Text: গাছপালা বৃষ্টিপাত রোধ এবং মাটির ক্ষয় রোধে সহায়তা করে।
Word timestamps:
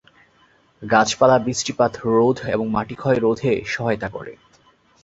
গাছপালা 0.81 1.37
বৃষ্টিপাত 1.39 1.93
রোধ 2.07 2.37
এবং 2.47 2.65
মাটির 2.69 2.97
ক্ষয় 2.97 3.19
রোধে 3.19 3.51
সহায়তা 3.65 4.07
করে। 4.09 4.33